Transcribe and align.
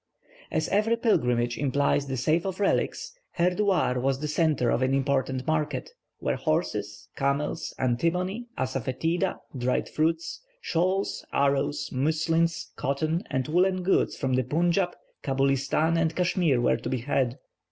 As 0.49 0.67
every 0.69 0.97
pilgrimage 0.97 1.59
implies 1.59 2.07
the 2.07 2.17
sale 2.17 2.47
of 2.47 2.59
relics, 2.59 3.13
Herdouar 3.37 3.99
was 3.99 4.19
the 4.19 4.27
centre 4.27 4.71
of 4.71 4.81
an 4.81 4.95
important 4.95 5.45
market, 5.45 5.91
where 6.17 6.37
horses, 6.37 7.07
camels, 7.15 7.71
antimony, 7.77 8.47
asafoetida, 8.57 9.37
dried 9.55 9.87
fruits, 9.87 10.41
shawls, 10.59 11.23
arrows, 11.31 11.91
muslins, 11.91 12.71
cotton 12.75 13.21
and 13.29 13.47
woollen 13.47 13.83
goods 13.83 14.17
from 14.17 14.33
the 14.33 14.43
Punjab, 14.43 14.95
Cabulistan, 15.21 15.97
and 15.99 16.15
Cashmere, 16.15 16.59
were 16.61 16.77
to 16.77 16.89
be 16.89 17.01
had. 17.01 17.37